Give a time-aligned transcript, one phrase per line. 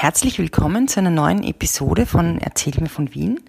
[0.00, 3.40] Herzlich willkommen zu einer neuen Episode von Erzähl mir von Wien.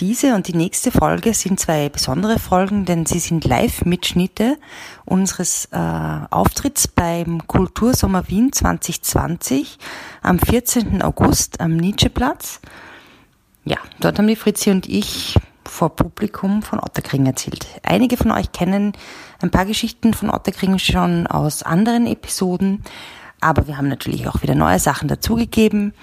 [0.00, 4.58] Diese und die nächste Folge sind zwei besondere Folgen, denn sie sind Live-Mitschnitte
[5.06, 9.78] unseres äh, Auftritts beim Kultursommer Wien 2020
[10.20, 11.00] am 14.
[11.00, 12.60] August am Nietzscheplatz.
[13.64, 17.66] Ja, dort haben die Fritzi und ich vor Publikum von Otterkring erzählt.
[17.82, 18.92] Einige von euch kennen
[19.40, 22.84] ein paar Geschichten von Otterkring schon aus anderen Episoden.
[23.40, 25.94] Aber wir haben natürlich auch wieder neue Sachen dazugegeben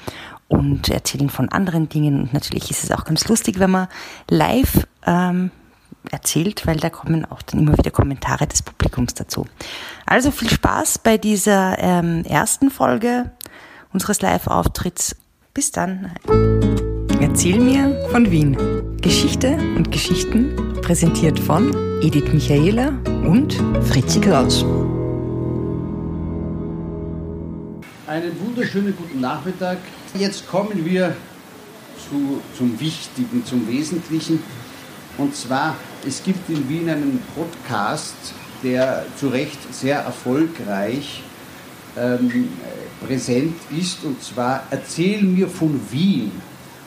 [0.47, 2.21] und erzählen von anderen Dingen.
[2.21, 3.87] Und natürlich ist es auch ganz lustig, wenn man
[4.29, 5.51] live ähm,
[6.11, 9.45] erzählt, weil da kommen auch dann immer wieder Kommentare des Publikums dazu.
[10.05, 13.31] Also viel Spaß bei dieser ähm, ersten Folge
[13.91, 15.15] unseres Live-Auftritts.
[15.53, 16.11] Bis dann.
[17.21, 18.57] Erzähl mir von Wien.
[19.01, 22.89] Geschichte und Geschichten präsentiert von Edith Michaela
[23.23, 24.65] und Fritzi Kraus.
[28.15, 29.77] Einen wunderschönen guten Nachmittag.
[30.17, 31.17] Jetzt kommen wir
[32.09, 34.41] zu, zum Wichtigen, zum Wesentlichen.
[35.17, 35.75] Und zwar,
[36.07, 38.15] es gibt in Wien einen Podcast,
[38.63, 41.23] der zu Recht sehr erfolgreich
[41.97, 42.47] ähm,
[43.05, 46.31] präsent ist, und zwar Erzähl mir von Wien.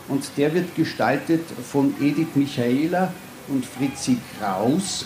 [0.08, 3.12] Und der wird gestaltet von Edith Michaela
[3.48, 5.04] und Fritzi Kraus.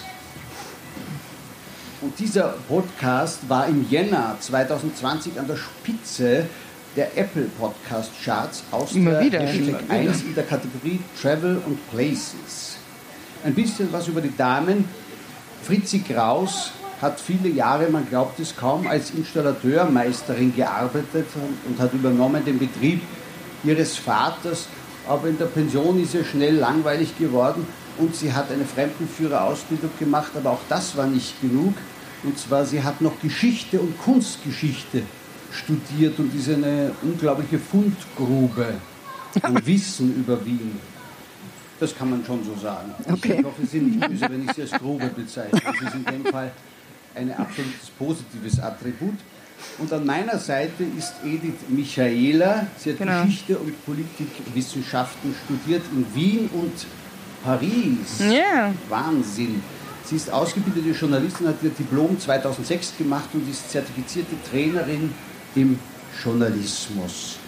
[2.03, 6.47] Und dieser Podcast war im Jänner 2020 an der Spitze
[6.97, 9.41] der Apple Podcast Charts aus Immer der wieder.
[9.41, 12.79] Hashtag 1 in der Kategorie Travel und Places.
[13.45, 14.85] Ein bisschen was über die Damen.
[15.63, 21.27] Fritzi Kraus hat viele Jahre, man glaubt es kaum, als Installateurmeisterin gearbeitet
[21.69, 23.01] und hat übernommen den Betrieb
[23.63, 24.67] ihres Vaters.
[25.09, 27.65] Aber in der Pension ist ihr schnell langweilig geworden
[27.99, 31.75] und sie hat eine Fremdenführerausbildung gemacht, aber auch das war nicht genug.
[32.25, 35.03] Und zwar, sie hat noch Geschichte und Kunstgeschichte
[35.53, 38.75] studiert und ist eine unglaubliche Fundgrube
[39.43, 40.79] an Wissen über Wien.
[41.81, 42.93] Das kann man schon so sagen.
[43.11, 43.37] Okay.
[43.41, 45.61] Ich hoffe, Sie sind nicht böse, wenn ich sie als Grube bezeichne.
[45.65, 46.53] Das ist in dem Fall
[47.15, 49.15] ein absolutes positives Attribut.
[49.79, 52.67] Und an meiner Seite ist Edith Michaela.
[52.79, 53.25] Sie hat Genau.
[53.25, 56.73] Geschichte und Politikwissenschaften studiert in Wien und
[57.45, 58.21] Paris.
[58.31, 58.73] Ja.
[58.89, 59.63] Wahnsinn.
[60.05, 65.15] Sie ist ausgebildete Journalistin, hat ihr Diplom 2006 gemacht und ist zertifizierte Trainerin
[65.55, 65.79] im
[66.23, 67.39] Journalismus.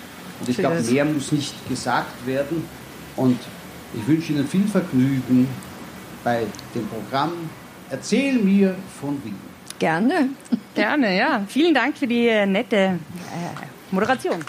[0.41, 2.65] Und ich glaube, mehr muss nicht gesagt werden.
[3.17, 3.39] Und
[3.95, 5.49] ich wünsche Ihnen viel Vergnügen
[6.23, 7.33] bei dem Programm
[7.91, 9.39] Erzähl mir von Wien.
[9.79, 10.31] Gerne.
[10.75, 11.45] Gerne, ja.
[11.47, 12.97] Vielen Dank für die äh, nette äh,
[13.91, 14.45] Moderation.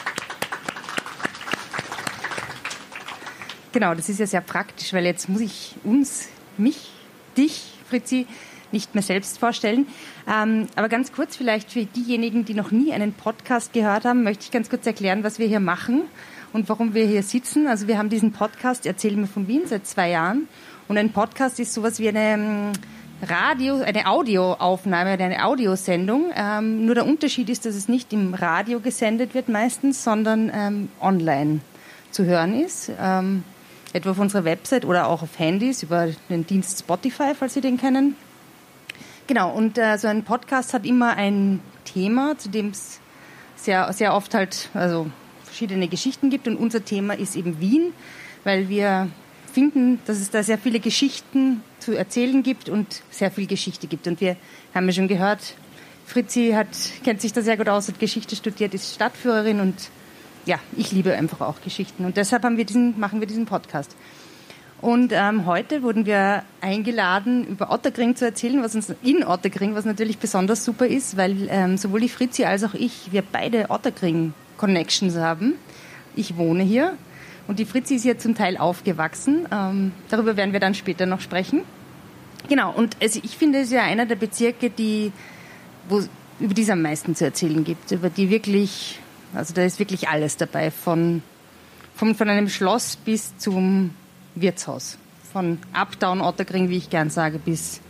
[3.71, 6.89] Genau, das ist ja sehr praktisch, weil jetzt muss ich uns, mich,
[7.37, 8.27] dich, Fritzi,
[8.71, 9.87] nicht mehr selbst vorstellen.
[10.27, 14.45] Ähm, aber ganz kurz vielleicht für diejenigen, die noch nie einen Podcast gehört haben, möchte
[14.45, 16.03] ich ganz kurz erklären, was wir hier machen
[16.53, 17.67] und warum wir hier sitzen.
[17.67, 20.47] Also wir haben diesen Podcast Erzähl mir von Wien seit zwei Jahren.
[20.87, 22.71] Und ein Podcast ist sowas wie eine ähm,
[23.21, 26.31] Radio, eine Audioaufnahme, eine Audiosendung.
[26.35, 30.89] Ähm, nur der Unterschied ist, dass es nicht im Radio gesendet wird meistens, sondern ähm,
[31.01, 31.61] online
[32.11, 32.91] zu hören ist.
[32.99, 33.43] Ähm,
[33.95, 37.77] etwa auf unserer Website oder auch auf Handys über den Dienst Spotify, falls Sie den
[37.77, 38.15] kennen.
[39.27, 42.99] Genau, und äh, so ein Podcast hat immer ein Thema, zu dem es
[43.55, 45.07] sehr, sehr oft halt also
[45.45, 46.47] verschiedene Geschichten gibt.
[46.49, 47.93] Und unser Thema ist eben Wien,
[48.43, 49.09] weil wir
[49.51, 54.07] finden, dass es da sehr viele Geschichten zu erzählen gibt und sehr viel Geschichte gibt.
[54.07, 54.35] Und wir
[54.73, 55.55] haben ja schon gehört,
[56.05, 56.67] Fritzi hat,
[57.05, 59.89] kennt sich da sehr gut aus, hat Geschichte studiert, ist Stadtführerin und
[60.45, 62.05] ja, ich liebe einfach auch Geschichten.
[62.05, 63.95] Und deshalb haben wir diesen, machen wir diesen Podcast.
[64.81, 69.85] Und ähm, heute wurden wir eingeladen, über Otterkring zu erzählen, was uns in Otterkring, was
[69.85, 75.15] natürlich besonders super ist, weil ähm, sowohl die Fritzi als auch ich, wir beide Otterkring-Connections
[75.15, 75.53] haben.
[76.15, 76.97] Ich wohne hier
[77.47, 79.47] und die Fritzi ist hier zum Teil aufgewachsen.
[79.51, 81.61] Ähm, darüber werden wir dann später noch sprechen.
[82.47, 85.11] Genau, und es, ich finde, es ist ja einer der Bezirke, die,
[85.89, 86.03] wo,
[86.39, 88.99] über die es am meisten zu erzählen gibt, über die wirklich,
[89.33, 91.21] also da ist wirklich alles dabei, von,
[91.95, 93.91] von, von einem Schloss bis zum
[94.35, 94.97] Wirtshaus.
[95.31, 97.81] Von Uptown Otterkring, wie ich gern sage, bis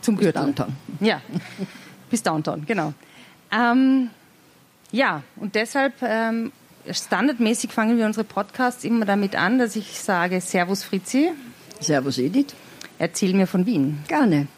[0.00, 0.44] zum Bis Gürtel.
[0.44, 0.76] Downtown.
[1.00, 1.20] Ja,
[2.10, 2.92] bis Downtown, genau.
[3.50, 4.10] Ähm,
[4.92, 6.52] ja, und deshalb ähm,
[6.90, 11.30] standardmäßig fangen wir unsere Podcasts immer damit an, dass ich sage, Servus Fritzi,
[11.80, 12.54] Servus Edith.
[12.98, 13.98] erzähl mir von Wien.
[14.08, 14.48] Gerne.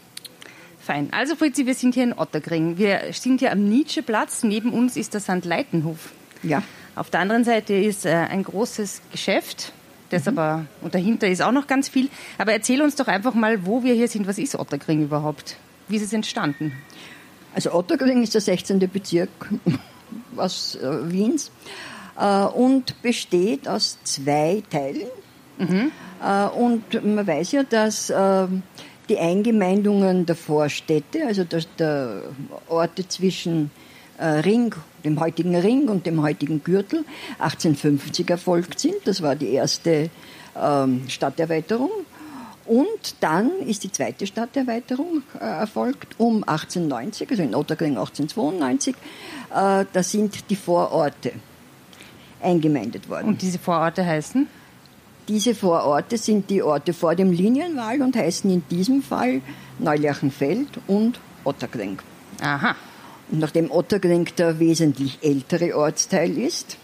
[0.81, 1.09] Fein.
[1.12, 2.79] Also Fritzi, wir sind hier in Otterkring.
[2.79, 4.43] Wir sind hier am Nietzscheplatz.
[4.43, 5.44] Neben uns ist der St.
[5.44, 6.12] Leitenhof.
[6.43, 6.62] Ja.
[6.97, 9.73] Auf der anderen Seite ist äh, ein großes Geschäft.
[10.09, 12.09] Das aber, und dahinter ist auch noch ganz viel.
[12.38, 14.27] Aber erzähl uns doch einfach mal, wo wir hier sind.
[14.27, 15.56] Was ist Otterkring überhaupt?
[15.87, 16.73] Wie ist es entstanden?
[17.55, 18.79] Also Otterkring ist der 16.
[18.91, 19.29] Bezirk
[20.32, 21.53] was, äh, Wiens.
[22.19, 25.09] äh, und besteht aus zwei Teilen.
[25.59, 25.93] Mhm.
[26.25, 28.47] Äh, und man weiß ja, dass äh,
[29.10, 32.22] die Eingemeindungen der Vorstädte, also der, der
[32.68, 33.70] Orte zwischen
[34.18, 34.74] äh, Ring,
[35.04, 37.04] dem heutigen Ring und dem heutigen Gürtel,
[37.40, 38.94] 1850 erfolgt sind.
[39.04, 40.10] Das war die erste
[40.56, 41.90] ähm, Stadterweiterung.
[42.66, 48.94] Und dann ist die zweite Stadterweiterung äh, erfolgt um 1890, also in Otterkring 1892.
[48.94, 51.32] Äh, da sind die Vororte
[52.40, 53.26] eingemeindet worden.
[53.26, 54.46] Und diese Vororte heißen?
[55.28, 59.40] Diese Vororte sind die Orte vor dem Linienwall und heißen in diesem Fall
[59.78, 61.99] Neulerchenfeld und Otterkring.
[62.40, 62.75] Aha.
[63.31, 66.76] Und nachdem Otterkring der wesentlich ältere Ortsteil ist,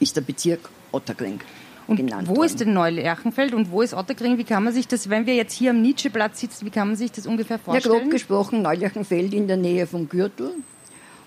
[0.00, 0.60] ist der Bezirk
[0.92, 1.40] Otterkring
[1.86, 2.46] und genannt wo worden.
[2.46, 4.38] ist denn Neulerchenfeld und wo ist Otterkring?
[4.38, 6.96] Wie kann man sich das, wenn wir jetzt hier am Nietzscheplatz sitzen, wie kann man
[6.96, 8.00] sich das ungefähr Ja, vorstellen?
[8.00, 10.52] grob gesprochen Neulerchenfeld in der Nähe vom Gürtel.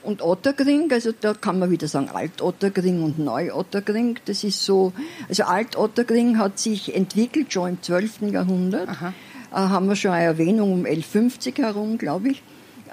[0.04, 4.20] Und Otterkring, also da kann man wieder sagen Alt-Otterkring und Neu-Otterkring.
[4.26, 4.92] Das ist so,
[5.30, 8.24] also Alt-Otterkring hat sich entwickelt schon im 12.
[8.24, 8.90] Jahrhundert.
[8.90, 9.14] Aha.
[9.52, 12.44] Äh, haben wir schon eine Erwähnung um 1150 herum, glaube ich.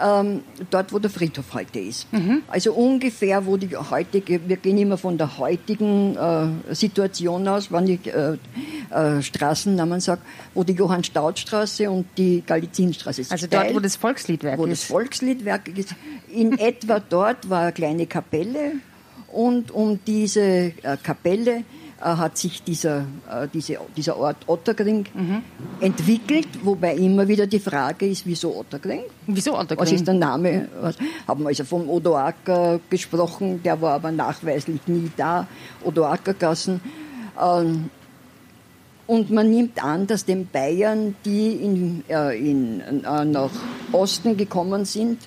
[0.02, 2.10] Ähm, dort, wo der Friedhof heute ist.
[2.12, 2.42] Mhm.
[2.48, 7.86] Also ungefähr, wo die heutige, wir gehen immer von der heutigen äh, Situation aus, wenn
[7.86, 8.38] ich äh,
[8.90, 10.22] äh, Straßennamen sage,
[10.54, 13.32] wo die Johann-Staud-Straße und die Galizinstraße ist.
[13.32, 14.84] also dort, wo das Volksliedwerk wo das ist.
[14.84, 15.94] Volksliedwerk ist.
[16.32, 18.72] In etwa dort war eine kleine Kapelle
[19.28, 21.64] und um diese äh, Kapelle
[22.00, 23.00] hat sich dieser,
[23.30, 25.42] äh, diese, dieser Ort Otterkring Mhm.
[25.80, 29.02] entwickelt, wobei immer wieder die Frage ist, wieso Otterkring?
[29.26, 29.94] Wieso Was Otterkring?
[29.94, 30.68] ist der Name?
[30.80, 30.96] Was,
[31.28, 35.46] haben wir also vom Odoaker gesprochen, der war aber nachweislich nie da,
[35.84, 36.80] Odoakergassen.
[37.40, 37.90] Ähm,
[39.06, 43.50] und man nimmt an, dass den Bayern, die in, äh, in, äh, nach
[43.92, 45.18] Osten gekommen sind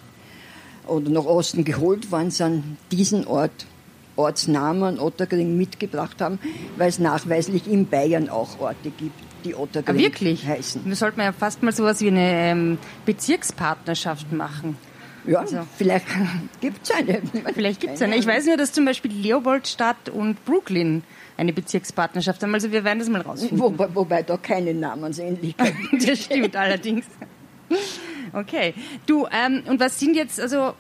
[0.88, 3.66] oder nach Osten geholt worden sind, diesen Ort,
[4.16, 6.40] Ortsnamen Otterkring mitgebracht haben,
[6.78, 10.46] weil es nachweislich in Bayern auch Orte gibt, die Otterkring Ah, wirklich?
[10.48, 10.82] heißen.
[10.86, 12.22] Wir sollten ja fast mal sowas wie eine
[12.52, 14.78] ähm, Bezirkspartnerschaft machen.
[15.26, 16.06] Ja, Also- vielleicht
[16.62, 17.22] gibt es eine.
[17.54, 18.18] Vielleicht gibt es eine.
[18.18, 21.04] Ich weiß nur, dass zum Beispiel Leopoldstadt und Brooklyn
[21.38, 22.54] eine Bezirkspartnerschaft haben.
[22.54, 23.58] Also wir werden das mal rausfinden.
[23.60, 25.74] Wobei, wobei da keine Namensähnlichkeit.
[26.06, 27.06] Das stimmt allerdings.
[28.34, 28.74] Okay.
[29.06, 30.74] Du, ähm, und was sind jetzt, also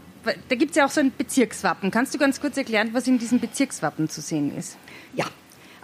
[0.49, 1.91] da gibt es ja auch so ein Bezirkswappen.
[1.91, 4.77] Kannst du ganz kurz erklären, was in diesem Bezirkswappen zu sehen ist?
[5.15, 5.25] ja,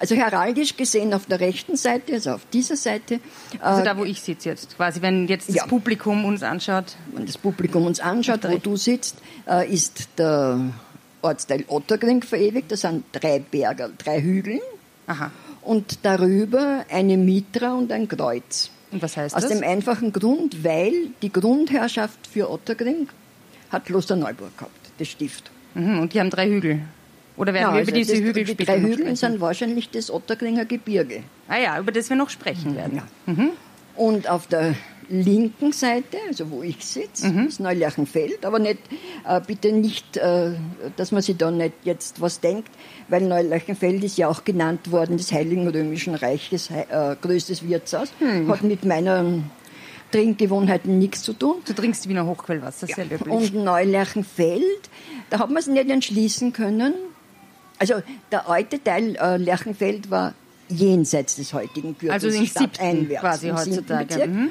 [0.02, 3.20] also heraldisch gesehen auf der rechten Seite, also auf dieser Seite,
[3.60, 5.68] Also äh, da, wo ich sitze jetzt quasi, wenn jetzt das Ja.
[5.68, 6.96] Publikum uns anschaut.
[7.14, 10.58] wenn das Publikum uns anschaut, wo du sitzt, äh, ist der
[11.22, 12.72] Ortsteil Otterkring verewigt.
[12.72, 14.62] Das sind drei Berge, drei Hügel
[15.08, 15.32] Aha.
[15.64, 18.72] und darüber eine Mitra und ein Kreuz.
[18.92, 19.52] Und was heißt Aus das?
[19.52, 23.10] dem einfachen Grund, weil die Grundherrschaft für Otterkring
[23.72, 25.52] hat Kloster Neuburg gehabt, das Stift.
[25.76, 26.82] Mhm, und die haben drei Hügel.
[27.38, 29.16] Oder werden Ja, wir also über diese das, Hügel die später drei Hügel sprechen?
[29.16, 31.24] sind wahrscheinlich das Otterkringer Gebirge.
[31.48, 33.02] Ah ja, über das wir noch sprechen werden.
[33.28, 33.34] Ja.
[33.96, 34.76] Und auf der
[35.12, 37.48] linken Seite, also wo ich sitze, Mhm.
[37.48, 38.78] ist Neulerchenfeld, aber nicht,
[39.28, 40.52] äh, bitte nicht, äh,
[40.98, 42.70] dass man sich da nicht jetzt was denkt,
[43.08, 48.48] weil Neulerchenfeld ist ja auch genannt worden des Heiligen Römischen Reiches äh, größtes Wirtshaus, Hm.
[48.52, 49.50] hat mit meinen
[50.12, 51.56] Trinkgewohnheiten nichts zu tun.
[51.66, 53.28] Du trinkst Wiener Hochquellwasser, sehr löblich.
[53.34, 54.64] Und Neulerchenfeld,
[55.30, 56.94] da hat man es nicht entschließen können.
[57.78, 57.96] Also
[58.32, 60.34] der alte Teil äh, Lerchenfeld war
[60.68, 62.24] jenseits des heutigen Gürtels.
[62.24, 64.28] Also im siebten stadteinwärts, quasi heutzutage.
[64.28, 64.50] Mhm.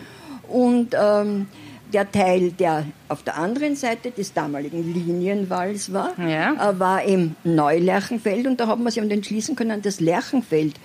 [0.49, 1.47] Und ähm,
[1.93, 6.71] der Teil, der auf der anderen Seite des damaligen Linienwalls war, Ja.
[6.71, 8.47] äh, war im Neulerchenfeld.
[8.47, 10.77] Und da hat man sich entschließen können, das Lerchenfeld,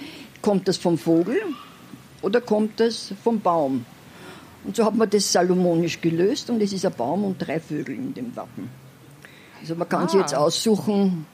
[0.42, 1.38] kommt das vom Vogel
[2.22, 3.86] oder kommt das vom Baum?
[4.63, 7.96] Und so hat man das salomonisch gelöst und es ist ein Baum und drei Vögel
[7.96, 8.70] in dem Wappen.
[9.62, 10.22] Also man kann sich Ah.
[10.22, 11.25] jetzt aussuchen,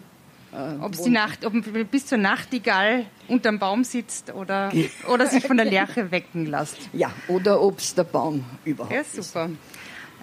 [0.82, 4.72] Ob es die Nacht, ob man bis zur Nachtigall unterm Baum sitzt oder,
[5.14, 6.78] oder sich von der Lerche wecken lässt.
[6.94, 9.36] ja, oder ob es der Baum überhaupt Ja, ist.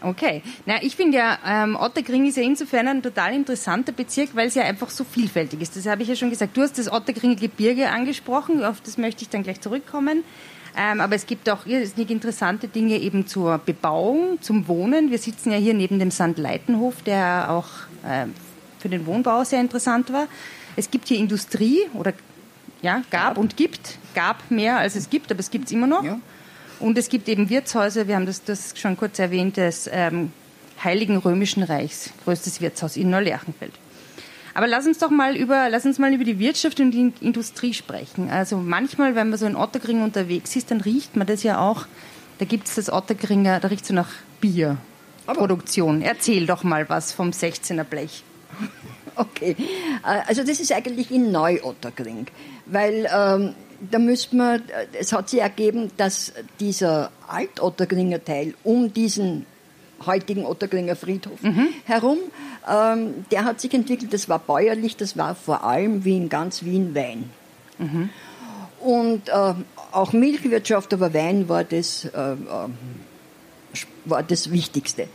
[0.07, 0.43] Okay.
[0.67, 4.55] Na, ich finde ja, ähm, Otterkring ist ja insofern ein total interessanter Bezirk, weil es
[4.55, 5.75] ja einfach so vielfältig ist.
[5.77, 6.57] Das habe ich ja schon gesagt.
[6.57, 10.23] Du hast das Otterkringer Gebirge angesprochen, auf das möchte ich dann gleich zurückkommen.
[10.79, 15.11] Ähm, aber es gibt auch irrsinnig interessante Dinge eben zur Bebauung, zum Wohnen.
[15.11, 16.37] Wir sitzen ja hier neben dem St.
[16.37, 17.69] Leitenhof, der auch
[18.07, 18.33] ähm,
[18.79, 20.29] für den Wohnbau sehr interessant war.
[20.77, 22.13] Es gibt hier Industrie oder
[22.81, 23.99] ja, gab und gibt.
[24.15, 26.05] Gab mehr als es gibt, aber es gibt es immer noch.
[26.05, 26.21] Ja.
[26.79, 30.33] Und es gibt eben Wirtshäuser, wir haben das, das schon kurz erwähnt, des ähm,
[30.83, 33.73] Heiligen Römischen Reichs, größtes Wirtshaus in Neulerchenfeld.
[34.55, 37.75] Aber lass uns doch mal über, lass uns mal über die Wirtschaft und die Industrie
[37.75, 38.31] sprechen.
[38.31, 41.87] Also manchmal, wenn man so in Otterkring unterwegs ist, dann riecht man das ja auch.
[42.39, 44.09] Da gibt es das Otterkringer, da riecht so nach
[44.41, 46.03] Bierproduktion.
[46.03, 48.23] Erzähl doch mal was vom 16er Blech.
[49.19, 49.57] Okay,
[50.05, 52.27] Äh, also das ist eigentlich in Neu-Otterkring,
[52.67, 53.55] weil ähm,
[53.91, 59.47] da müsste man, äh, es hat sich ergeben, dass dieser Alt-Otterkringer Teil um diesen
[60.05, 61.39] heutigen Otterkringer Friedhof
[61.85, 62.19] herum,
[62.71, 66.65] ähm, der hat sich entwickelt, das war bäuerlich, das war vor allem wie in ganz
[66.65, 67.31] Wien Wein.
[68.81, 69.55] Und äh,
[69.93, 72.37] auch Milchwirtschaft, aber Wein war das, äh, äh,
[74.05, 75.09] war das Wichtigste.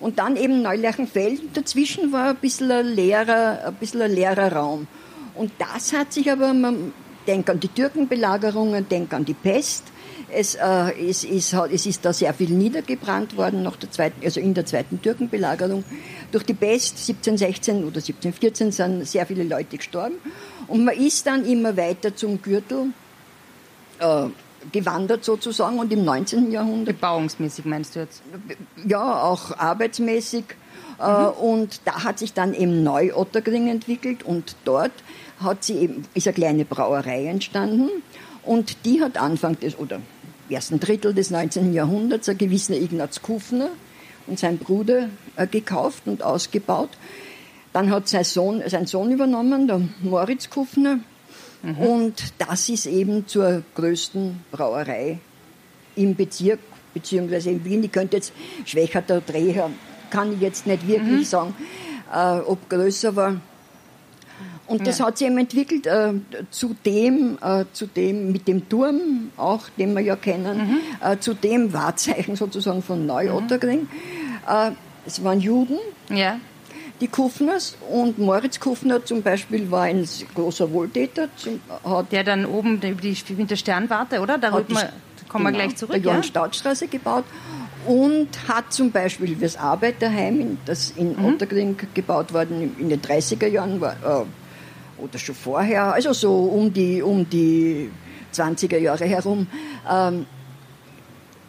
[0.00, 4.86] Und dann eben Neulerchenfeld, dazwischen war ein bisschen ein leerer, ein bisschen ein leerer Raum.
[5.34, 6.92] Und das hat sich aber, man
[7.26, 9.84] denkt an die Türkenbelagerungen, denkt an die Pest.
[10.32, 14.40] Es, äh, es, ist, es ist da sehr viel niedergebrannt worden, nach der zweiten, also
[14.40, 15.84] in der zweiten Türkenbelagerung.
[16.32, 20.16] Durch die Pest 1716 oder 1714 sind sehr viele Leute gestorben.
[20.66, 22.86] Und man ist dann immer weiter zum Gürtel
[24.00, 24.26] äh,
[24.72, 26.50] gewandert sozusagen und im 19.
[26.50, 28.22] Jahrhundert Bebauungsmäßig meinst du jetzt?
[28.86, 30.44] ja, auch arbeitsmäßig.
[30.98, 34.92] Äh, und da hat sich dann eben Neu-Otterkring entwickelt und dort
[35.40, 37.88] hat sie eben, ist eine kleine Brauerei entstanden
[38.42, 40.00] und die hat Anfang des, oder
[40.48, 41.72] ersten Drittel des 19.
[41.72, 43.70] Jahrhunderts ein gewisser Ignaz Kufner
[44.26, 46.90] und sein Bruder äh, gekauft und ausgebaut.
[47.72, 51.00] Dann hat sein Sohn, sein Sohn übernommen, der Moritz Kufner.
[51.62, 55.18] Und das ist eben zur größten Brauerei
[55.96, 56.60] im Bezirk,
[56.94, 57.82] beziehungsweise in Wien.
[57.82, 58.32] Ich könnte jetzt,
[58.64, 59.70] Schwächerter Dreher,
[60.10, 61.54] kann ich jetzt nicht wirklich sagen,
[62.14, 63.40] äh, ob größer war.
[64.66, 66.12] Und das hat sich eben entwickelt äh,
[66.50, 71.34] zu dem, äh, zu dem, mit dem Turm, auch den wir ja kennen, äh, zu
[71.34, 73.88] dem Wahrzeichen sozusagen von Neu-Otterkring.
[74.48, 74.72] Äh,
[75.06, 75.78] es waren Juden,
[76.10, 76.40] Ja.
[77.00, 80.04] die Kufners und Moritz Kufner zum Beispiel war ein
[80.34, 84.36] großer Wohltäter, zum, hat Der dann oben über die, mit der Sternwarte, oder?
[84.38, 84.88] Da, hat rücken wir,
[85.28, 85.92] kommen wir genau, gleich zurück.
[85.92, 86.12] Der Ja?
[86.14, 87.24] John-Stadt-Straße gebaut
[87.86, 91.24] und hat zum Beispiel das Arbeiterheim, in- das in Mhm.
[91.24, 94.24] Otterkring gebaut worden in den 30er Jahren war, äh,
[94.98, 97.90] oder schon vorher, also so um die, um die
[98.32, 99.46] 20er Jahre herum,
[99.90, 100.26] ähm,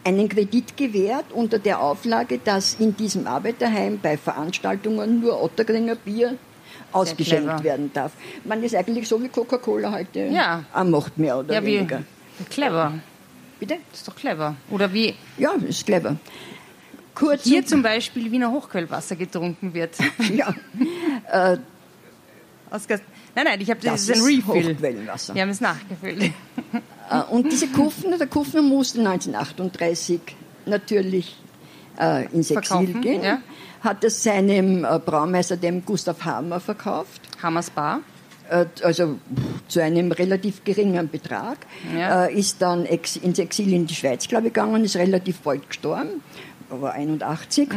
[0.04, 6.36] einen Kredit gewährt unter der Auflage, dass in diesem Arbeiterheim bei Veranstaltungen nur Otterkringer Bier
[6.92, 8.12] ausgeschenkt werden darf.
[8.44, 10.64] Man ist eigentlich so wie Coca-Cola heute Ja.
[10.72, 12.02] auch macht, mehr oder ja, wie weniger.
[12.48, 12.94] clever.
[13.60, 13.76] Bitte?
[13.90, 14.54] Das ist doch clever.
[14.70, 16.16] Oder wie Ja, ist clever.
[17.14, 19.96] Kurz hier zum Beispiel Wiener Hochquellwasser getrunken wird.
[20.34, 20.54] ja,
[22.70, 23.00] Aus Gas
[23.38, 24.74] nein, nein, ich habe das, das ist ein Refill.
[24.74, 25.34] Hochquellenwasser.
[25.34, 26.22] Wir haben es nachgefüllt.
[26.22, 26.30] Äh,
[27.30, 30.20] Und diese Kufner, der Kufner musste 1938
[30.66, 31.36] natürlich
[31.98, 33.38] äh, ins Exil Verkaufen, gehen, ja.
[33.80, 37.22] hat es seinem äh, Braumeister, dem Gustav Hammer, verkauft.
[37.42, 38.00] Hammers Bar.
[38.50, 39.18] äh, also
[39.68, 41.58] zu einem relativ geringen Betrag,
[41.96, 42.26] Ja.
[42.26, 45.66] äh, ist dann ex ins Exil in die Schweiz, glaube ich, gegangen, ist relativ bald
[45.68, 46.22] gestorben,
[46.68, 47.68] war 81.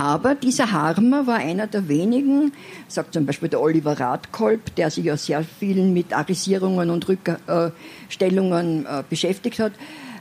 [0.00, 2.52] Aber dieser Harmer war einer der wenigen,
[2.88, 8.86] sagt zum Beispiel der Oliver Radkolb, der sich ja sehr viel mit Arisierungen und Rückstellungen
[8.86, 9.72] äh, beschäftigt hat,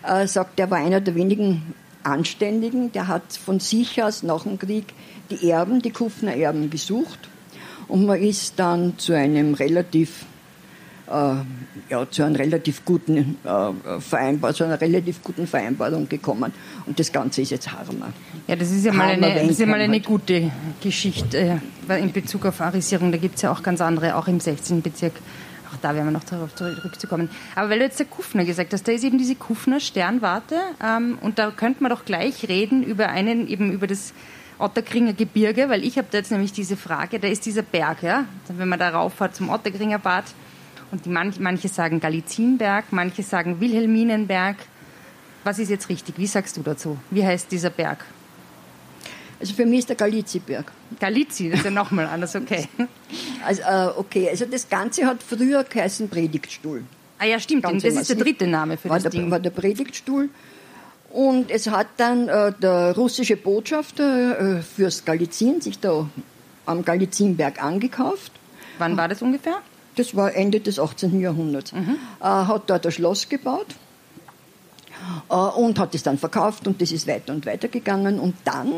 [0.06, 4.60] äh, sagt, der war einer der wenigen Anständigen, der hat von sich aus nach dem
[4.60, 4.84] Krieg
[5.30, 7.30] die Erben, die Kufner Erben gesucht
[7.88, 10.26] und man ist dann zu einem relativ
[11.10, 16.54] ja, zu einer relativ guten äh, Vereinbar zu einer relativ guten Vereinbarung gekommen.
[16.86, 18.14] Und das Ganze ist jetzt Harmer.
[18.48, 20.52] Ja, das ist ja mal eine, ist ja mal eine gute
[20.82, 23.12] Geschichte äh, in Bezug auf Arisierung.
[23.12, 24.82] Da gibt es ja auch ganz andere, auch im 16.
[24.82, 25.14] Bezirk.
[25.72, 27.30] Auch da werden wir noch darauf zurückzukommen.
[27.56, 31.18] Aber weil du jetzt der Kufner gesagt hast, da ist eben diese Kufner Sternwarte ähm,
[31.22, 34.14] und da könnte man doch gleich reden über einen, eben über das
[34.60, 38.26] Otterkringer Gebirge, weil ich habe da jetzt nämlich diese Frage, da ist dieser Berg, ja,
[38.48, 40.26] wenn man da rauffährt zum Otterkringer Bad
[40.92, 44.58] und die manch, manche sagen Galizienberg, manche sagen Wilhelminenberg.
[45.44, 46.18] Was ist jetzt richtig?
[46.18, 46.98] Wie sagst du dazu?
[47.12, 48.06] Wie heißt dieser Berg?
[49.40, 50.72] Also für mich ist der Galiziberg.
[51.00, 52.68] Galizi, das ist ja nochmal anders, okay.
[53.46, 56.84] Also, äh, okay, also das Ganze hat früher geheißen Predigtstuhl.
[57.18, 59.32] Ah ja, stimmt, Ganz das ist der dritte Name für war das der, Ding.
[59.32, 60.30] war der Predigtstuhl.
[61.10, 66.10] Und es hat dann äh, der russische Botschafter, äh, Fürst Galizien, sich da
[66.66, 68.34] am Galizienberg angekauft.
[68.78, 69.62] Wann war das ungefähr?
[70.00, 71.20] Das war Ende des 18.
[71.20, 71.74] Jahrhunderts.
[71.74, 71.98] Mhm.
[72.22, 73.68] Äh, hat dort ein Schloss gebaut
[75.30, 78.18] äh, und hat es dann verkauft und das ist weiter und weiter gegangen.
[78.18, 78.72] Und dann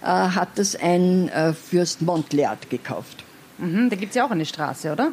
[0.00, 3.22] äh, hat das ein äh, Fürst Montleart gekauft.
[3.58, 5.12] Mhm, da gibt es ja auch eine Straße, oder?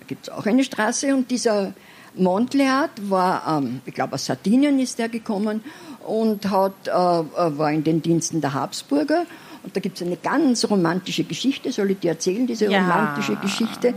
[0.00, 1.72] Da gibt es auch eine Straße und dieser
[2.14, 5.64] Montleart war, ähm, ich glaube aus Sardinien ist er gekommen
[6.06, 9.24] und hat, äh, äh, war in den Diensten der Habsburger.
[9.68, 12.80] Und da gibt es eine ganz romantische Geschichte, soll ich dir erzählen, diese Ja.
[12.80, 13.92] romantische Geschichte,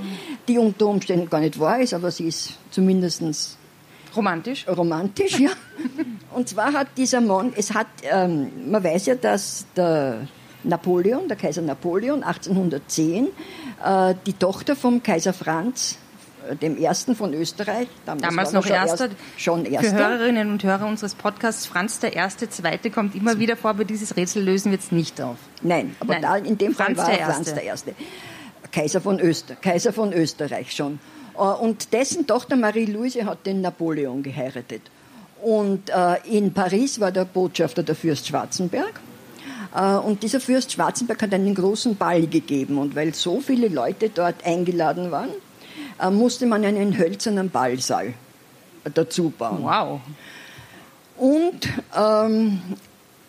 [0.49, 3.57] die unter Umständen gar nicht wahr ist, aber sie ist zumindest
[4.13, 4.67] Romantisch.
[4.67, 5.51] romantisch, ja.
[6.35, 10.27] Und zwar hat dieser Mann, es hat, ähm, man weiß ja, dass der
[10.65, 13.27] Napoleon, der Kaiser Napoleon 1810
[13.81, 15.97] äh, die Tochter vom Kaiser Franz,
[16.61, 17.87] dem Ersten von Österreich.
[18.05, 19.05] Damals noch schon Erster.
[19.05, 19.97] Erst, schon Für Erster.
[19.97, 24.15] Hörerinnen und Hörer unseres Podcasts, Franz der Erste, Zweite kommt immer wieder vor, aber dieses
[24.15, 25.37] Rätsel lösen wir jetzt nicht auf.
[25.61, 26.21] Nein, aber Nein.
[26.21, 27.95] Da, in dem Fall Franz war der er Franz der Erste.
[28.71, 30.99] Kaiser von, Öster, Kaiser von Österreich schon.
[31.35, 34.81] Äh, Und dessen Tochter Marie-Louise hat den Napoleon geheiratet.
[35.41, 38.99] Und äh, in Paris war der Botschafter der Fürst Schwarzenberg.
[39.75, 42.77] Äh, Und dieser Fürst Schwarzenberg hat einen großen Ball gegeben.
[42.77, 45.50] Und weil so viele Leute dort eingeladen waren, äh,
[46.09, 48.13] musste man einen hölzernen Ballsaal
[48.93, 49.63] dazu bauen.
[49.63, 50.01] Wow.
[51.17, 52.61] Und ähm,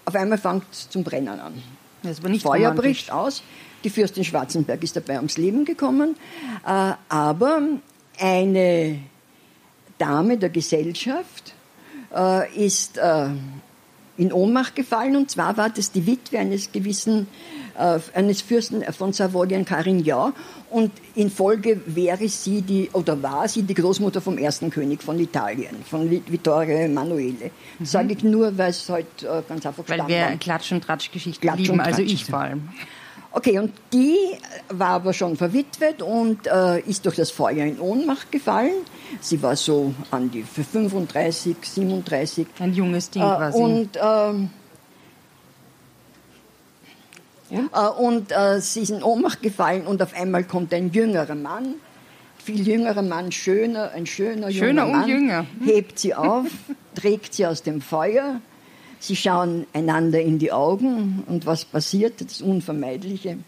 [0.04, 1.62] auf einmal fängt es zum Brennen an.
[2.02, 2.82] Das war nicht Feuer romantisch.
[2.82, 3.42] bricht aus.
[3.84, 6.16] Die Fürstin Schwarzenberg ist dabei ums Leben gekommen.
[6.66, 7.60] Äh, aber
[8.18, 8.98] eine
[9.98, 11.54] Dame der Gesellschaft
[12.14, 13.28] äh, ist äh,
[14.16, 15.16] in Ohnmacht gefallen.
[15.16, 17.26] Und zwar war das die Witwe eines gewissen, äh,
[18.14, 20.32] eines Fürsten von Savoyen Carignan.
[20.70, 25.18] Und in Folge wäre sie die, oder war sie die Großmutter vom ersten König von
[25.20, 27.50] Italien, von Vi- Vittorio Emanuele.
[27.78, 29.88] Das sage ich nur, weil es halt äh, ganz einfach Mhm.
[29.98, 32.12] Weil wir Klatsch- und Tratsch-Geschichten Klatsch- lieben, also Tratsch.
[32.12, 32.68] ich vor allem.
[33.34, 34.16] Okay, und die
[34.68, 38.72] war aber schon verwitwet und äh, ist durch das Feuer in Ohnmacht gefallen.
[39.22, 42.46] Sie war so an die 35, 37.
[42.58, 43.58] Ein junges Ding Äh, quasi.
[43.58, 44.50] und ähm,
[47.52, 51.74] äh, und äh, sie ist in Ohnmacht gefallen und auf einmal kommt ein jüngerer Mann,
[52.38, 55.46] viel jüngerer Mann, schöner, ein schöner, Schöner junger und Mann, jünger.
[55.64, 56.46] hebt sie auf,
[56.94, 58.40] trägt sie aus dem Feuer.
[58.98, 62.20] Sie schauen einander in die Augen und was passiert?
[62.20, 63.38] Das Unvermeidliche.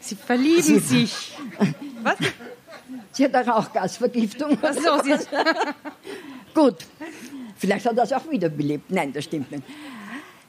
[0.00, 1.36] Sie verlieben Sie- sich.
[2.02, 2.16] Was?
[3.12, 4.56] Sie hat eine Rauchgasvergiftung.
[4.62, 5.12] Ach so, sie
[6.54, 6.76] Gut,
[7.56, 8.90] vielleicht hat es auch wiederbelebt.
[8.90, 9.62] Nein, das stimmt nicht.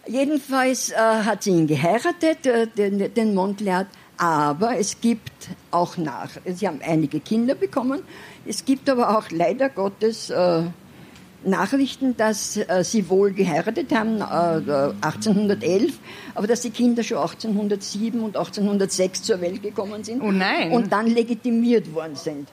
[0.08, 5.32] Jedenfalls äh, hat sie ihn geheiratet, äh, den, den Montleat, aber es gibt
[5.70, 6.30] auch nach.
[6.46, 8.02] Sie haben einige Kinder bekommen.
[8.46, 10.64] Es gibt aber auch leider Gottes äh,
[11.44, 16.00] Nachrichten, dass äh, sie wohl geheiratet haben, äh, 1811,
[16.36, 20.22] aber dass die Kinder schon 1807 und 1806 zur Welt gekommen sind.
[20.22, 20.72] Oh nein.
[20.72, 22.48] Und dann legitimiert worden sind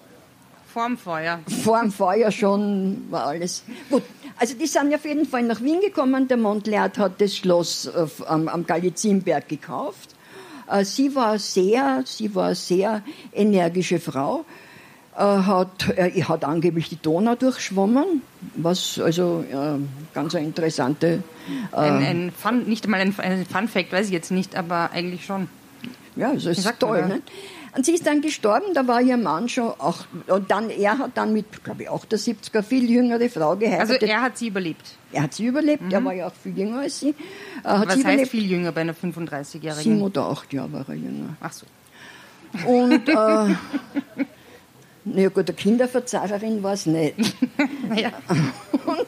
[0.79, 1.41] vorm Feuer.
[1.65, 3.65] vor dem Feuer schon war alles.
[3.91, 4.03] Gut,
[4.39, 6.29] also die sind auf jeden Fall nach Wien gekommen.
[6.29, 10.15] Der Montleat hat das Schloss äh, am, am Galizienberg gekauft.
[10.71, 14.45] Äh, sie war sehr, sie war eine sehr energische Frau.
[15.17, 18.23] Äh, hat, äh, hat angeblich die Donau durchschwommen,
[18.55, 19.79] was also äh,
[20.15, 21.25] ganz eine interessante.
[21.73, 25.25] Äh, Ein, ein Fun, nicht einmal ein, Fun Fact, weiß ich jetzt nicht, aber eigentlich
[25.25, 25.49] schon.
[26.15, 27.07] Ja, das ist toll.
[27.09, 27.23] Ne?
[27.79, 31.13] Und sie ist dann gestorben, da war ihr Mann schon auch, und dann, er hat
[31.15, 34.03] dann mit, glaube ich, 78 eine viel jüngere Frau Also geheiratet.
[34.03, 34.97] er hat sie überlebt.
[35.13, 37.15] Er hat sie überlebt, er war ja auch viel jünger als sie.
[37.63, 38.31] Hat Was sie heißt überlebt.
[38.33, 39.75] viel jünger bei einer 35-Jährigen?
[39.85, 41.37] Sieben oder acht Jahre war er jünger.
[41.41, 41.67] Ach so.
[42.67, 43.15] Und, äh,
[45.05, 47.15] naja gut, eine Kinderverzahrerin war es nicht.
[47.89, 48.11] Naja,
[48.87, 49.07] Und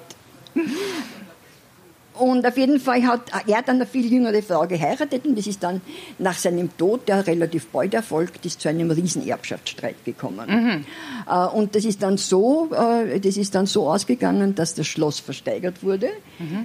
[2.46, 5.80] auf jeden Fall hat er dann eine viel jüngere Frau geheiratet und es ist dann
[6.18, 10.84] nach seinem Tod, der relativ bald erfolgt ist, zu einem riesen Erbschaftsstreit gekommen.
[11.28, 15.18] Äh, Und das ist dann so, äh, das ist dann so ausgegangen, dass das Schloss
[15.20, 16.10] versteigert wurde,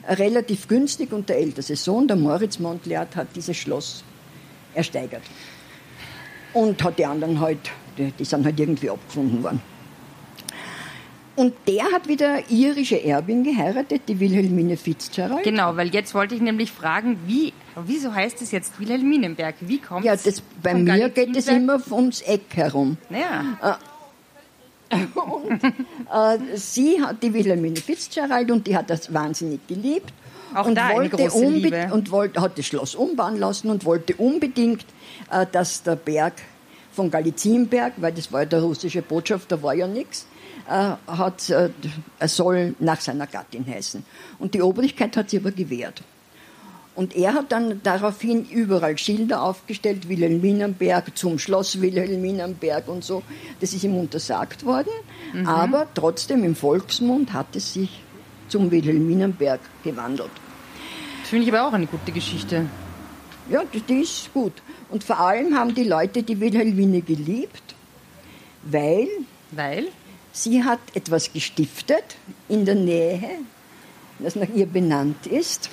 [0.07, 4.03] äh, relativ günstig und der älteste Sohn, der Moritz Montleat, hat dieses Schloss
[4.73, 5.23] ersteigert.
[6.53, 7.59] Und hat die anderen halt,
[7.97, 9.61] die sind halt irgendwie abgefunden worden.
[11.35, 15.43] Und der hat wieder irische Erbin geheiratet, die Wilhelmine Fitzgerald.
[15.43, 17.51] genau, weil jetzt wollte ich nämlich fragen, wie,
[17.85, 19.55] wieso heißt es jetzt Wilhelminenberg?
[19.59, 22.97] Wie kommt Ja, das, bei mir geht es immer ums Eck herum.
[23.09, 23.77] Naja,
[26.13, 30.13] Äh, sie hat die Wilhelmine Fitzgerald und die hat das wahnsinnig geliebt.
[30.53, 31.89] Auch und da eine wollte große unbe- Liebe.
[31.91, 34.85] Und wollte, hat das Schloss umbauen lassen und wollte unbedingt,
[35.31, 36.33] äh, dass der Berg
[36.93, 40.27] von Galizienberg, weil das war ja der russische Botschafter, war ja nichts,
[40.67, 41.69] hat, äh,
[42.19, 44.03] er soll nach seiner Gattin heißen.
[44.39, 46.01] Und die Obrigkeit hat sie aber gewehrt.
[46.95, 53.21] Und er hat dann daraufhin überall Schilder aufgestellt, Wilhelminenberg zum Schloss Wilhelminenberg und so.
[53.59, 54.91] Das ist ihm untersagt worden.
[55.45, 58.01] Aber trotzdem im Volksmund hat es sich
[58.47, 60.31] zum Wilhelminenberg gewandelt.
[61.21, 62.65] das finde ich aber auch eine gute Geschichte.
[63.49, 64.53] Ja, die, die ist gut.
[64.89, 67.75] Und vor allem haben die Leute die Wilhelmine geliebt,
[68.63, 69.09] weil
[69.51, 69.87] Weil?
[70.35, 72.17] Sie hat etwas gestiftet
[72.49, 73.39] in der Nähe,
[74.19, 75.69] das nach ihr benannt ist.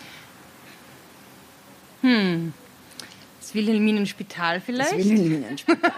[2.02, 4.96] Das Wilhelminenspital Das vielleicht?
[4.96, 5.92] Wilhelminenspital.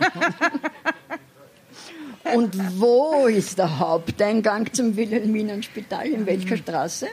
[2.34, 6.06] Und wo ist der Haupteingang zum Wilhelminenspital?
[6.06, 7.08] In welcher Straße?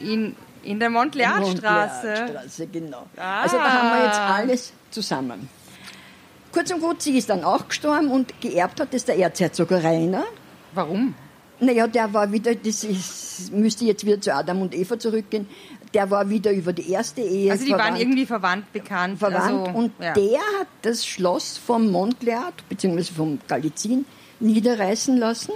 [0.00, 2.06] In, in der Montleatstraße.
[2.06, 3.06] Montleatstraße, genau.
[3.16, 3.42] Ah.
[3.42, 5.48] Also da haben wir jetzt alles zusammen.
[6.52, 10.24] kurz und gut, sie ist dann auch gestorben und geerbt hat das der Erzherzog Rainer.
[10.76, 11.14] Warum?
[11.58, 15.48] Naja, der war wieder, das ist, müsste jetzt wieder zu Adam und Eva zurückgehen,
[15.94, 19.18] der war wieder über die erste Ehe Also die verwandt, waren irgendwie verwandt, bekannt.
[19.18, 20.12] verwandt also, und ja.
[20.12, 24.04] der hat das Schloss vom Montleat, beziehungsweise vom Galizin,
[24.40, 25.52] niederreißen lassen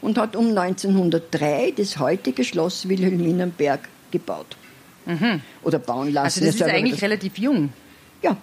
[0.00, 4.56] und hat um 1903 das heutige Schloss Wilhelminenberg gebaut.
[5.62, 6.14] Oder bauen lassen.
[6.14, 6.24] Mhm.
[6.24, 7.72] Also das ist soll aber eigentlich das- relativ jung.
[8.22, 8.36] ja.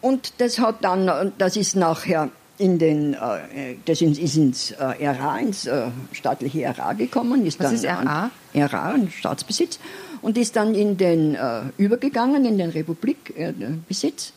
[0.00, 5.06] Und das hat dann, das ist nachher in den, äh, das ist ist ins äh,
[5.06, 7.46] RA, ins äh, staatliche RA gekommen.
[7.46, 8.30] Ist Was dann ist RA?
[8.54, 9.78] An, RA, ein Staatsbesitz.
[10.22, 14.32] Und ist dann in den, äh, übergegangen, in den Republikbesitz.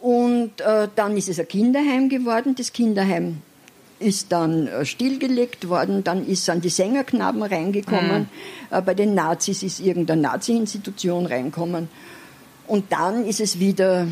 [0.00, 2.54] Und äh, dann ist es ein Kinderheim geworden.
[2.56, 3.38] Das Kinderheim
[3.98, 6.04] ist dann äh, stillgelegt worden.
[6.04, 8.28] Dann ist an die Sängerknaben reingekommen.
[8.70, 11.88] Äh, bei den Nazis ist irgendeine Nazi-Institution reinkommen.
[12.66, 14.02] Und dann ist es wieder,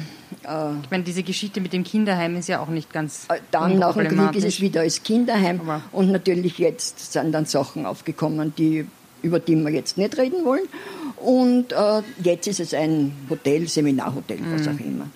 [0.44, 3.78] äh, Ich meine, diese Geschichte mit dem Kinderheim ist ja auch nicht ganz äh, dann
[3.78, 5.60] nach dem Krieg ist es wieder als Kinderheim.
[5.60, 8.86] Aber- Und natürlich jetzt sind dann Sachen aufgekommen, die,
[9.22, 10.64] über die wir jetzt nicht reden wollen.
[11.16, 14.74] Und äh, jetzt ist es ein Hotel, Seminarhotel, was Mhm.
[14.76, 15.06] auch immer.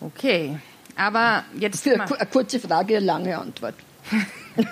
[0.00, 0.58] Okay,
[0.96, 3.74] aber jetzt Für eine kurze Frage, eine lange Antwort.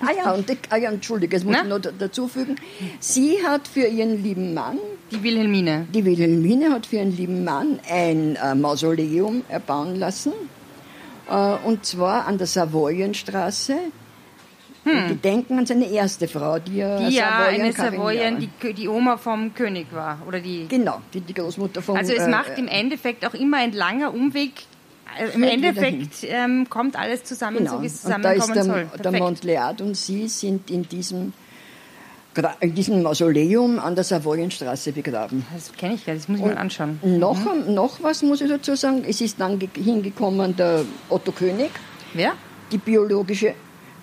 [0.00, 1.62] ah ja, und die, ah ja, Entschuldige, das muss Na?
[1.62, 2.56] ich noch da- dazu fügen.
[3.00, 4.78] Sie hat für ihren lieben Mann,
[5.10, 5.86] die Wilhelmine.
[5.94, 10.32] die Wilhelmine hat für ihren lieben Mann ein äh, Mausoleum erbauen lassen.
[11.30, 13.76] Äh, und zwar an der Savoyenstraße.
[14.86, 17.10] Die denken an seine erste Frau, die, ja Hm.
[17.10, 20.18] Savoyen eine Savoyen, die, die Oma vom König war.
[20.28, 21.96] Oder die, Genau, die, die Großmutter von...
[21.96, 24.52] also es äh, macht im Endeffekt auch immer ein langer Umweg.
[25.18, 27.76] Also Im Endeffekt ähm, kommt alles zusammen, Genau.
[27.76, 28.84] so wie es und da ist zusammenkommen der, soll.
[28.96, 29.22] der Perfekt.
[29.22, 31.32] Montleat und sie sind in diesem,
[32.60, 35.46] in diesem Mausoleum an der Savoyenstraße begraben.
[35.54, 36.98] Das kenne ich nicht, das muss ich mal anschauen.
[37.02, 37.38] Noch,
[37.68, 41.70] noch was muss ich dazu sagen, es ist dann ge- hingekommen der Otto König,
[42.12, 42.32] Wer?
[42.72, 43.54] die biologische,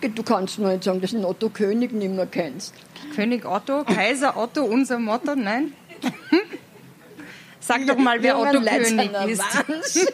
[0.01, 2.73] du kannst nur nicht sagen, dass du den Otto König nicht mehr kennst.
[3.15, 5.73] König Otto, Kaiser Otto, unser Motto, nein?
[7.61, 9.39] Sag doch mal, wer Otto König ist.
[9.41, 10.07] Wahnsinn.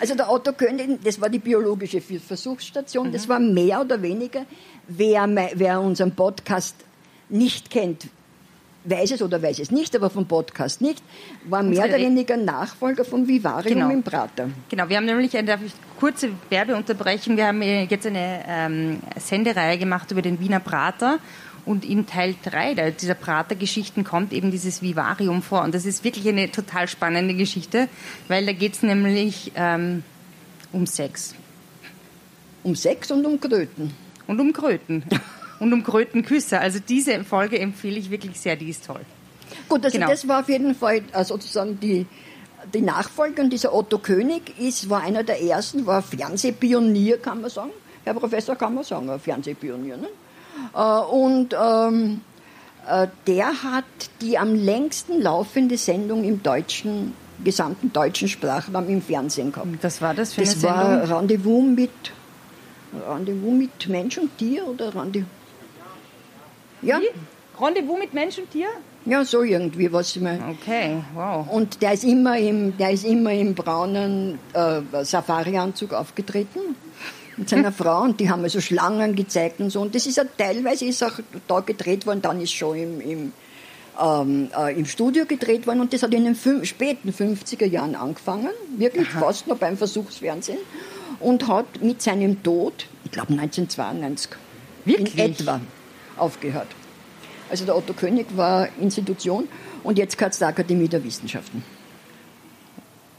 [0.00, 3.12] Also der Otto König, das war die biologische Versuchsstation, Mhm.
[3.12, 4.46] das war mehr oder weniger,
[4.86, 6.76] wer, wer unseren Podcast
[7.28, 8.06] nicht kennt,
[8.84, 11.02] weiß es oder weiß es nicht, aber vom Podcast nicht,
[11.44, 13.90] war mehr oder weniger Nachfolger von Vivarium Genau.
[13.90, 14.48] im Prater.
[14.68, 17.36] Genau, wir haben nämlich eine darf ich kurze Werbeunterbrechung.
[17.36, 21.18] Wir haben äh, jetzt eine ähm, Sendereihe gemacht über den Wiener Prater.
[21.64, 25.62] Und in Teil 3 dieser Prater-Geschichten kommt eben dieses Vivarium vor.
[25.62, 27.88] Und das ist wirklich eine total spannende Geschichte,
[28.28, 30.02] weil da geht es nämlich ähm,
[30.72, 31.34] um Sex
[32.64, 33.92] Um Sex und um Kröten.
[34.26, 35.04] und um Kröten
[35.60, 36.58] und um Krötenküsse.
[36.60, 39.00] Also diese Folge empfehle ich wirklich sehr, die ist toll.
[39.68, 40.10] Gut, also Genau.
[40.10, 42.06] das war auf jeden Fall äh, sozusagen die,
[42.74, 43.42] die Nachfolge.
[43.42, 47.70] Und dieser Otto König ist, war einer der ersten, war Fernsehpionier, kann man sagen.
[48.04, 49.96] Herr Professor, kann man sagen, ein Fernsehpionier.
[49.96, 50.08] Ne?
[50.74, 52.20] Äh, Und ähm,
[52.88, 53.84] äh, der hat
[54.20, 59.68] die am längsten laufende Sendung im deutschen, gesamten deutschen Sprachraum im Fernsehen gehabt.
[59.82, 61.16] Das war das für Das eine war Sendung?
[61.18, 61.90] Rendezvous mit,
[63.08, 65.28] Rendezvous mit Mensch und Tier oder Rendezvous?
[66.82, 66.98] Ja,
[67.60, 68.68] Rendezvous mit Mensch und Tier?
[69.04, 70.38] ja, so irgendwie, was ich mir.
[70.60, 71.44] Okay, wow.
[71.50, 76.60] Und der ist immer im, der ist immer im braunen äh, Safari-Anzug aufgetreten
[77.36, 79.80] mit seiner Frau und die haben also Schlangen gezeigt und so.
[79.80, 81.12] Und das ist ja teilweise ist auch
[81.48, 83.32] da gedreht worden, dann ist schon im, im,
[84.02, 87.94] ähm, äh, im Studio gedreht worden und das hat in den fün- späten 50er Jahren
[87.94, 90.58] angefangen, wirklich fast noch beim Versuchsfernsehen
[91.20, 94.30] und hat mit seinem Tod, ich glaube 1992,
[94.84, 95.14] Wirklich?
[95.18, 95.60] in etwa
[96.16, 96.68] aufgehört.
[97.50, 99.48] Also der Otto König war Institution
[99.82, 101.62] und jetzt gehört es der Akademie der Wissenschaften.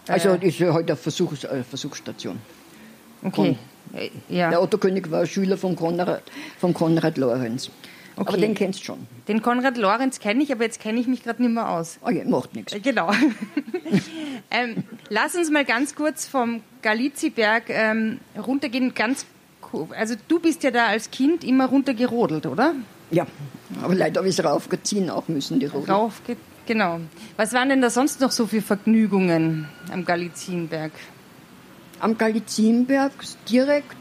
[0.07, 0.47] Also Äh.
[0.47, 2.39] ist ja halt eine Versuchs, äh, Versuchsstation.
[3.23, 3.51] Okay.
[3.51, 3.55] Äh,
[4.29, 4.49] Ja.
[4.49, 6.23] Der Otto König war Schüler von Konrad,
[6.59, 7.69] von Konrad Lorenz.
[8.15, 8.41] Aber Okay.
[8.41, 9.07] den kennst du schon.
[9.27, 11.97] Den Konrad Lorenz kenne ich, aber jetzt kenne ich mich gerade nicht mehr aus.
[12.05, 12.73] Oh ja, macht nichts.
[12.73, 13.11] Äh, Genau.
[14.51, 18.93] ähm, lass uns mal ganz kurz vom Galiziberg ähm, runtergehen.
[18.93, 19.25] Ganz,
[19.97, 22.75] also du bist ja da als Kind immer runtergerodelt, oder?
[23.11, 23.25] Ja,
[23.81, 25.91] aber leider habe ich es raufgeziehen auch müssen, die Rote.
[25.91, 26.21] Rauf,
[26.65, 26.99] genau.
[27.37, 30.91] Was waren denn da sonst noch so für Vergnügungen am Galizienberg?
[32.03, 33.13] Am Galizienberg
[33.49, 33.95] direkt,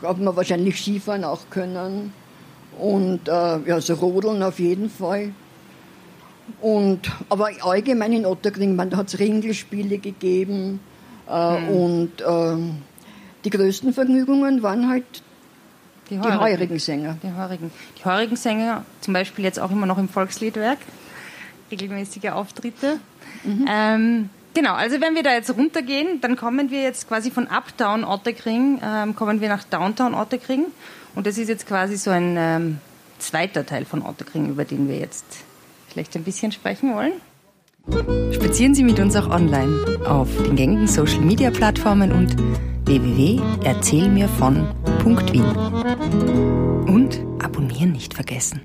[0.00, 2.12] glaubt man wahrscheinlich Skifahren auch können.
[2.78, 5.32] Und äh, ja, so Rodeln auf jeden Fall.
[6.60, 10.80] Und, aber allgemein in Otterkring, man, da hat es Ringelspiele gegeben.
[11.28, 11.68] Äh, Hm.
[11.68, 12.78] Und ähm,
[13.44, 15.04] die größten Vergnügungen waren halt
[16.08, 17.18] Die die heurigen Sänger.
[17.22, 17.70] Die Heurigen.
[17.98, 20.78] Die Heurigen Sänger, zum Beispiel jetzt auch immer noch im Volksliedwerk.
[21.70, 22.98] regelmäßige Auftritte.
[23.44, 23.66] Mhm.
[23.68, 28.04] Ähm, genau, also wenn wir da jetzt runtergehen, dann kommen wir jetzt quasi von Uptown
[28.04, 30.66] Otterkring, ähm, kommen wir nach Downtown Otterkring.
[31.14, 32.78] Und das ist jetzt quasi so ein ähm,
[33.18, 35.24] zweiter Teil von Otterkring, über den wir jetzt
[35.88, 37.12] vielleicht ein bisschen sprechen wollen.
[38.32, 42.36] Spazieren Sie mit uns auch online auf den gängigen Social Media Plattformen und
[42.86, 45.44] www.erzählmirvon.wien.
[46.86, 48.60] Und abonnieren nicht vergessen.